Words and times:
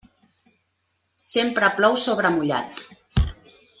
Sempre 1.25 1.69
plou 1.75 1.99
sobre 2.05 2.33
mullat. 2.39 2.83